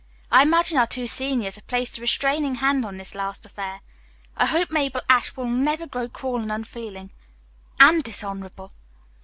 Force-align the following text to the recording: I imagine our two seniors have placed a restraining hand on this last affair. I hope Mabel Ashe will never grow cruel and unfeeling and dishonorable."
I 0.31 0.41
imagine 0.41 0.79
our 0.79 0.87
two 0.87 1.05
seniors 1.05 1.57
have 1.57 1.67
placed 1.67 1.99
a 1.99 2.01
restraining 2.01 2.55
hand 2.55 2.85
on 2.85 2.97
this 2.97 3.13
last 3.13 3.45
affair. 3.45 3.81
I 4.35 4.47
hope 4.47 4.71
Mabel 4.71 5.01
Ashe 5.07 5.37
will 5.37 5.45
never 5.45 5.85
grow 5.85 6.09
cruel 6.09 6.37
and 6.41 6.51
unfeeling 6.51 7.11
and 7.79 8.01
dishonorable." 8.01 8.71